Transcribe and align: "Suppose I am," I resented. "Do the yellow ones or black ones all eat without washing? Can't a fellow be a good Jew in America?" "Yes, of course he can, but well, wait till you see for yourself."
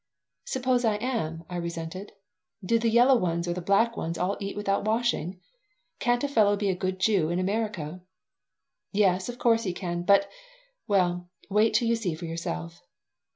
"Suppose 0.45 0.83
I 0.83 0.95
am," 0.95 1.43
I 1.47 1.57
resented. 1.57 2.13
"Do 2.65 2.79
the 2.79 2.89
yellow 2.89 3.15
ones 3.15 3.47
or 3.47 3.53
black 3.61 3.95
ones 3.95 4.17
all 4.17 4.35
eat 4.39 4.55
without 4.55 4.83
washing? 4.83 5.39
Can't 5.99 6.23
a 6.23 6.27
fellow 6.27 6.55
be 6.57 6.69
a 6.71 6.75
good 6.75 6.99
Jew 6.99 7.29
in 7.29 7.37
America?" 7.37 8.01
"Yes, 8.91 9.29
of 9.29 9.37
course 9.37 9.61
he 9.61 9.73
can, 9.73 10.01
but 10.01 10.27
well, 10.87 11.29
wait 11.51 11.75
till 11.75 11.87
you 11.87 11.95
see 11.95 12.15
for 12.15 12.25
yourself." 12.25 12.81